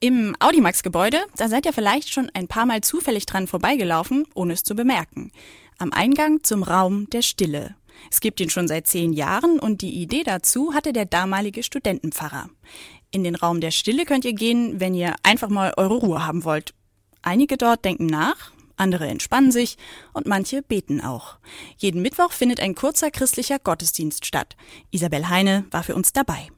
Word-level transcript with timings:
Im 0.00 0.36
Audimax-Gebäude, 0.38 1.18
da 1.36 1.48
seid 1.48 1.66
ihr 1.66 1.72
vielleicht 1.72 2.12
schon 2.12 2.30
ein 2.32 2.46
paar 2.46 2.66
Mal 2.66 2.82
zufällig 2.82 3.26
dran 3.26 3.48
vorbeigelaufen, 3.48 4.26
ohne 4.32 4.52
es 4.52 4.62
zu 4.62 4.76
bemerken. 4.76 5.32
Am 5.76 5.92
Eingang 5.92 6.44
zum 6.44 6.62
Raum 6.62 7.10
der 7.10 7.22
Stille. 7.22 7.74
Es 8.08 8.20
gibt 8.20 8.38
ihn 8.38 8.48
schon 8.48 8.68
seit 8.68 8.86
zehn 8.86 9.12
Jahren 9.12 9.58
und 9.58 9.82
die 9.82 10.00
Idee 10.00 10.22
dazu 10.22 10.72
hatte 10.72 10.92
der 10.92 11.04
damalige 11.04 11.64
Studentenpfarrer. 11.64 12.48
In 13.10 13.24
den 13.24 13.34
Raum 13.34 13.60
der 13.60 13.72
Stille 13.72 14.04
könnt 14.04 14.24
ihr 14.24 14.34
gehen, 14.34 14.78
wenn 14.78 14.94
ihr 14.94 15.16
einfach 15.24 15.48
mal 15.48 15.74
eure 15.76 15.96
Ruhe 15.96 16.24
haben 16.24 16.44
wollt. 16.44 16.74
Einige 17.22 17.56
dort 17.56 17.84
denken 17.84 18.06
nach, 18.06 18.52
andere 18.76 19.08
entspannen 19.08 19.50
sich 19.50 19.78
und 20.12 20.28
manche 20.28 20.62
beten 20.62 21.00
auch. 21.00 21.38
Jeden 21.76 22.02
Mittwoch 22.02 22.30
findet 22.30 22.60
ein 22.60 22.76
kurzer 22.76 23.10
christlicher 23.10 23.58
Gottesdienst 23.58 24.24
statt. 24.24 24.54
Isabel 24.92 25.28
Heine 25.28 25.64
war 25.72 25.82
für 25.82 25.96
uns 25.96 26.12
dabei. 26.12 26.50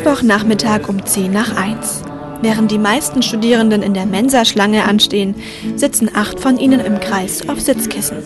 Mittwochnachmittag 0.00 0.88
um 0.88 1.04
10 1.04 1.30
nach 1.30 1.62
1. 1.62 2.04
Während 2.40 2.70
die 2.70 2.78
meisten 2.78 3.22
Studierenden 3.22 3.82
in 3.82 3.92
der 3.92 4.06
Mensaschlange 4.06 4.84
anstehen, 4.84 5.34
sitzen 5.76 6.08
acht 6.14 6.40
von 6.40 6.56
ihnen 6.56 6.80
im 6.80 7.00
Kreis 7.00 7.46
auf 7.50 7.60
Sitzkissen. 7.60 8.16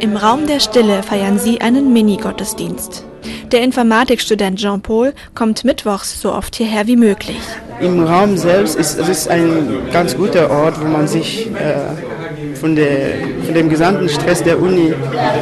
Im 0.00 0.18
Raum 0.18 0.46
der 0.46 0.60
Stille 0.60 1.02
feiern 1.02 1.38
sie 1.38 1.62
einen 1.62 1.94
Mini-Gottesdienst. 1.94 3.06
Der 3.52 3.62
Informatikstudent 3.62 4.58
Jean-Paul 4.58 5.14
kommt 5.34 5.64
mittwochs 5.64 6.20
so 6.20 6.30
oft 6.30 6.56
hierher 6.56 6.86
wie 6.86 6.96
möglich. 6.96 7.40
Im 7.80 8.04
Raum 8.04 8.36
selbst 8.36 8.76
ist 8.76 8.98
es 8.98 9.26
ein 9.26 9.78
ganz 9.94 10.14
guter 10.14 10.50
Ort, 10.50 10.78
wo 10.78 10.86
man 10.86 11.08
sich 11.08 11.46
äh, 11.46 12.56
von, 12.56 12.76
der, 12.76 13.14
von 13.46 13.54
dem 13.54 13.70
gesamten 13.70 14.10
Stress 14.10 14.42
der 14.42 14.60
Uni 14.60 14.92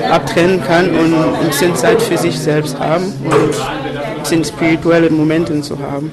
abtrennen 0.09 0.63
kann 0.65 0.91
und 0.91 1.13
ein 1.13 1.47
bisschen 1.49 1.75
Zeit 1.75 2.01
für 2.01 2.19
sich 2.19 2.39
selbst 2.39 2.79
haben 2.79 3.13
und 3.25 3.92
bisschen 4.23 4.45
spirituelle 4.45 5.11
Momente 5.11 5.61
zu 5.63 5.79
haben. 5.79 6.11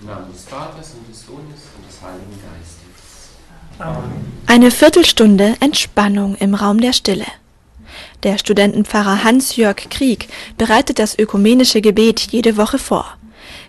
Namen 0.00 0.32
des 0.32 0.44
Vaters 0.44 0.94
und 0.98 1.08
des 1.08 1.26
Sohnes 1.26 1.60
und 1.76 1.86
des 1.86 2.02
Heiligen 2.02 2.38
Geistes. 2.42 2.88
Eine 4.46 4.70
Viertelstunde 4.70 5.54
Entspannung 5.60 6.34
im 6.36 6.54
Raum 6.54 6.80
der 6.80 6.92
Stille. 6.92 7.26
Der 8.24 8.38
Studentenpfarrer 8.38 9.22
Hans-Jörg 9.22 9.88
Krieg 9.90 10.28
bereitet 10.56 10.98
das 10.98 11.16
ökumenische 11.16 11.80
Gebet 11.80 12.20
jede 12.32 12.56
Woche 12.56 12.78
vor. 12.78 13.06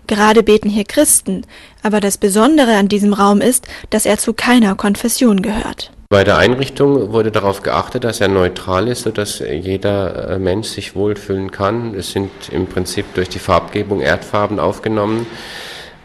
Gerade 0.08 0.42
beten 0.42 0.68
hier 0.68 0.84
Christen, 0.84 1.46
aber 1.84 2.00
das 2.00 2.18
Besondere 2.18 2.74
an 2.76 2.88
diesem 2.88 3.12
Raum 3.12 3.40
ist, 3.40 3.68
dass 3.90 4.06
er 4.06 4.18
zu 4.18 4.32
keiner 4.32 4.74
Konfession 4.74 5.40
gehört. 5.40 5.92
Bei 6.12 6.24
der 6.24 6.38
Einrichtung 6.38 7.12
wurde 7.12 7.30
darauf 7.30 7.62
geachtet, 7.62 8.02
dass 8.02 8.20
er 8.20 8.26
neutral 8.26 8.88
ist, 8.88 9.02
sodass 9.02 9.38
jeder 9.38 10.30
äh, 10.30 10.38
Mensch 10.40 10.66
sich 10.66 10.96
wohlfühlen 10.96 11.52
kann. 11.52 11.94
Es 11.94 12.10
sind 12.10 12.32
im 12.50 12.66
Prinzip 12.66 13.14
durch 13.14 13.28
die 13.28 13.38
Farbgebung 13.38 14.00
Erdfarben 14.00 14.58
aufgenommen. 14.58 15.28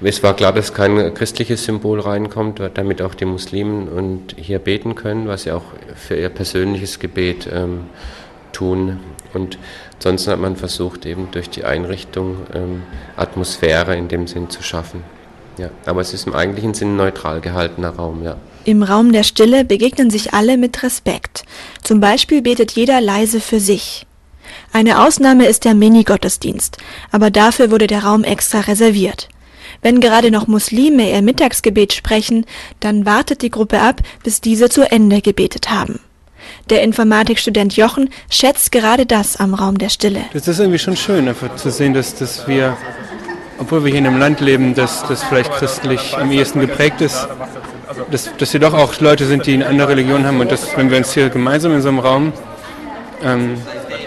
Es 0.01 0.21
war 0.21 0.35
klar, 0.35 0.53
dass 0.53 0.75
kein 0.75 1.11
christliches 1.15 1.65
Symbol 1.65 1.99
reinkommt, 1.99 2.61
damit 2.75 3.01
auch 3.01 3.15
die 3.15 3.25
Muslimen 3.25 3.87
und 3.87 4.35
hier 4.37 4.59
beten 4.59 4.93
können, 4.93 5.27
was 5.27 5.41
sie 5.41 5.51
auch 5.51 5.63
für 5.95 6.15
ihr 6.15 6.29
persönliches 6.29 6.99
Gebet 6.99 7.49
ähm, 7.51 7.85
tun. 8.51 8.99
Und 9.33 9.57
ansonsten 9.95 10.29
hat 10.29 10.39
man 10.39 10.55
versucht, 10.55 11.07
eben 11.07 11.29
durch 11.31 11.49
die 11.49 11.63
Einrichtung 11.63 12.45
ähm, 12.53 12.83
Atmosphäre 13.17 13.95
in 13.95 14.07
dem 14.07 14.27
Sinn 14.27 14.51
zu 14.51 14.61
schaffen. 14.61 15.03
Ja, 15.57 15.69
aber 15.85 16.01
es 16.01 16.13
ist 16.13 16.27
im 16.27 16.33
eigentlichen 16.33 16.73
Sinn 16.73 16.95
neutral 16.95 17.41
gehaltener 17.41 17.89
Raum, 17.89 18.23
ja. 18.23 18.37
Im 18.65 18.83
Raum 18.83 19.11
der 19.11 19.23
Stille 19.23 19.63
begegnen 19.63 20.09
sich 20.09 20.33
alle 20.33 20.57
mit 20.57 20.81
Respekt. 20.83 21.43
Zum 21.83 21.99
Beispiel 21.99 22.41
betet 22.41 22.71
jeder 22.71 22.99
leise 22.99 23.39
für 23.39 23.59
sich. 23.59 24.05
Eine 24.73 25.03
Ausnahme 25.05 25.45
ist 25.45 25.65
der 25.65 25.75
Mini-Gottesdienst, 25.75 26.77
aber 27.11 27.31
dafür 27.31 27.71
wurde 27.71 27.87
der 27.87 28.03
Raum 28.03 28.23
extra 28.23 28.61
reserviert. 28.61 29.29
Wenn 29.81 29.99
gerade 29.99 30.31
noch 30.31 30.47
Muslime 30.47 31.11
ihr 31.11 31.21
Mittagsgebet 31.21 31.93
sprechen, 31.93 32.45
dann 32.79 33.05
wartet 33.05 33.41
die 33.41 33.51
Gruppe 33.51 33.79
ab, 33.81 34.01
bis 34.23 34.41
diese 34.41 34.69
zu 34.69 34.89
Ende 34.89 35.21
gebetet 35.21 35.69
haben. 35.69 35.99
Der 36.69 36.81
Informatikstudent 36.83 37.75
Jochen 37.75 38.09
schätzt 38.29 38.71
gerade 38.71 39.05
das 39.05 39.37
am 39.37 39.53
Raum 39.53 39.77
der 39.77 39.89
Stille. 39.89 40.21
Das 40.33 40.47
ist 40.47 40.59
irgendwie 40.59 40.79
schon 40.79 40.95
schön, 40.95 41.27
einfach 41.27 41.55
zu 41.55 41.69
sehen, 41.71 41.93
dass, 41.93 42.15
dass 42.15 42.47
wir, 42.47 42.77
obwohl 43.57 43.83
wir 43.83 43.91
hier 43.91 43.99
in 43.99 44.07
einem 44.07 44.19
Land 44.19 44.39
leben, 44.41 44.75
das, 44.75 45.05
das 45.07 45.23
vielleicht 45.23 45.51
christlich 45.53 46.17
am 46.17 46.31
ehesten 46.31 46.59
geprägt 46.59 47.01
ist, 47.01 47.27
dass, 48.11 48.35
dass 48.37 48.53
wir 48.53 48.59
doch 48.59 48.73
auch 48.73 48.99
Leute 48.99 49.25
sind, 49.25 49.45
die 49.45 49.53
eine 49.53 49.67
andere 49.67 49.89
Religion 49.89 50.25
haben 50.25 50.39
und 50.39 50.51
dass, 50.51 50.75
wenn 50.77 50.89
wir 50.89 50.97
uns 50.97 51.13
hier 51.13 51.29
gemeinsam 51.29 51.73
in 51.73 51.81
so 51.81 51.89
einem 51.89 51.99
Raum 51.99 52.33
ähm, 53.23 53.57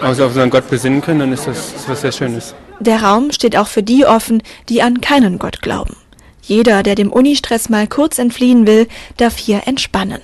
also 0.01 0.23
auf 0.23 0.29
unseren 0.29 0.49
Gott 0.49 0.69
besinnen 0.69 1.01
können, 1.01 1.19
dann 1.19 1.33
ist 1.33 1.47
das, 1.47 1.73
das 1.73 1.89
was 1.89 2.01
sehr 2.01 2.11
Schönes. 2.11 2.55
Der 2.79 3.03
Raum 3.03 3.31
steht 3.31 3.57
auch 3.57 3.67
für 3.67 3.83
die 3.83 4.05
offen, 4.05 4.41
die 4.69 4.81
an 4.81 5.01
keinen 5.01 5.39
Gott 5.39 5.61
glauben. 5.61 5.95
Jeder, 6.41 6.83
der 6.83 6.95
dem 6.95 7.11
Unistress 7.11 7.69
mal 7.69 7.87
kurz 7.87 8.17
entfliehen 8.17 8.65
will, 8.65 8.87
darf 9.17 9.37
hier 9.37 9.67
entspannen. 9.67 10.21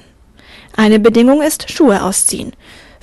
Eine 0.77 0.99
Bedingung 0.99 1.41
ist 1.41 1.71
Schuhe 1.71 2.03
ausziehen. 2.03 2.53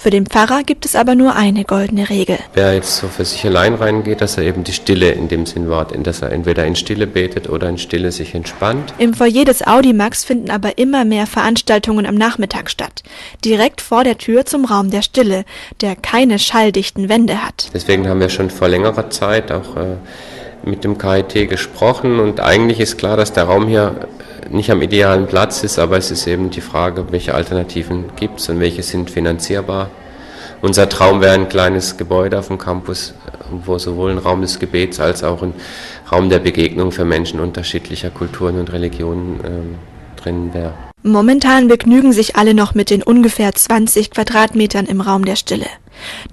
Für 0.02 0.10
den 0.10 0.26
Pfarrer 0.26 0.64
gibt 0.64 0.84
es 0.84 0.96
aber 0.96 1.14
nur 1.14 1.36
eine 1.36 1.62
goldene 1.62 2.10
Regel. 2.10 2.36
Wer 2.54 2.74
jetzt 2.74 2.96
so 2.96 3.06
für 3.06 3.24
sich 3.24 3.46
allein 3.46 3.74
reingeht, 3.74 4.20
dass 4.20 4.36
er 4.36 4.42
eben 4.42 4.64
die 4.64 4.72
Stille 4.72 5.12
in 5.12 5.28
dem 5.28 5.46
Sinn 5.46 5.70
wahrt, 5.70 5.92
dass 6.04 6.22
er 6.22 6.32
entweder 6.32 6.66
in 6.66 6.74
Stille 6.74 7.06
betet 7.06 7.48
oder 7.48 7.68
in 7.68 7.78
Stille 7.78 8.10
sich 8.10 8.34
entspannt. 8.34 8.92
Im 8.98 9.14
Foyer 9.14 9.44
des 9.44 9.64
Audimax 9.64 10.24
finden 10.24 10.50
aber 10.50 10.76
immer 10.76 11.04
mehr 11.04 11.28
Veranstaltungen 11.28 12.04
am 12.04 12.16
Nachmittag 12.16 12.68
statt. 12.68 13.04
Direkt 13.44 13.80
vor 13.80 14.02
der 14.02 14.18
Tür 14.18 14.44
zum 14.44 14.64
Raum 14.64 14.90
der 14.90 15.02
Stille, 15.02 15.44
der 15.82 15.94
keine 15.94 16.40
schalldichten 16.40 17.08
Wände 17.08 17.40
hat. 17.40 17.70
Deswegen 17.72 18.08
haben 18.08 18.18
wir 18.18 18.28
schon 18.28 18.50
vor 18.50 18.66
längerer 18.66 19.08
Zeit 19.10 19.52
auch 19.52 19.76
äh, 19.76 19.98
mit 20.64 20.82
dem 20.82 20.98
KIT 20.98 21.48
gesprochen 21.48 22.18
und 22.18 22.40
eigentlich 22.40 22.80
ist 22.80 22.98
klar, 22.98 23.16
dass 23.16 23.32
der 23.32 23.44
Raum 23.44 23.68
hier 23.68 24.08
nicht 24.52 24.70
am 24.70 24.82
idealen 24.82 25.26
Platz 25.26 25.62
ist, 25.64 25.78
aber 25.78 25.96
es 25.96 26.10
ist 26.10 26.26
eben 26.26 26.50
die 26.50 26.60
Frage, 26.60 27.10
welche 27.10 27.34
Alternativen 27.34 28.06
gibt 28.16 28.40
es 28.40 28.48
und 28.48 28.60
welche 28.60 28.82
sind 28.82 29.10
finanzierbar. 29.10 29.90
Unser 30.60 30.88
Traum 30.88 31.20
wäre 31.20 31.34
ein 31.34 31.48
kleines 31.48 31.96
Gebäude 31.96 32.38
auf 32.38 32.48
dem 32.48 32.58
Campus, 32.58 33.14
wo 33.50 33.78
sowohl 33.78 34.12
ein 34.12 34.18
Raum 34.18 34.42
des 34.42 34.58
Gebets 34.58 35.00
als 35.00 35.24
auch 35.24 35.42
ein 35.42 35.54
Raum 36.10 36.30
der 36.30 36.38
Begegnung 36.38 36.92
für 36.92 37.04
Menschen 37.04 37.40
unterschiedlicher 37.40 38.10
Kulturen 38.10 38.60
und 38.60 38.72
Religionen 38.72 39.40
äh, 39.40 40.20
drin 40.20 40.54
wäre. 40.54 40.74
Momentan 41.02 41.66
begnügen 41.66 42.12
sich 42.12 42.36
alle 42.36 42.54
noch 42.54 42.74
mit 42.74 42.90
den 42.90 43.02
ungefähr 43.02 43.52
20 43.52 44.12
Quadratmetern 44.12 44.86
im 44.86 45.00
Raum 45.00 45.24
der 45.24 45.34
Stille. 45.34 45.66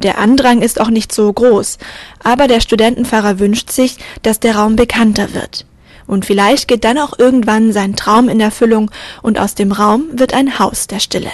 Der 0.03 0.19
Andrang 0.19 0.62
ist 0.62 0.80
auch 0.80 0.91
nicht 0.91 1.12
so 1.12 1.34
groß, 1.34 1.80
aber 2.24 2.47
der 2.47 2.59
Studentenpfarrer 2.59 3.40
wünscht 3.40 3.72
sich, 3.72 3.97
dass 4.22 4.40
der 4.40 4.57
Raum 4.57 4.75
bekannter 4.75 5.34
wird. 5.34 5.66
Und 6.09 6.25
vielleicht 6.25 6.67
geht 6.67 6.85
dann 6.85 6.97
auch 6.97 7.19
irgendwann 7.19 7.71
sein 7.71 7.95
Traum 7.95 8.29
in 8.29 8.39
Erfüllung 8.39 8.89
und 9.21 9.37
aus 9.37 9.53
dem 9.53 9.71
Raum 9.71 10.05
wird 10.11 10.33
ein 10.33 10.57
Haus 10.57 10.87
der 10.87 10.99
Stille. 10.99 11.29